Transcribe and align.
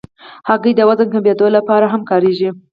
هګۍ 0.49 0.73
د 0.75 0.81
وزن 0.89 1.07
کمېدو 1.13 1.47
لپاره 1.57 1.85
هم 1.93 2.01
کارېږي. 2.09 2.49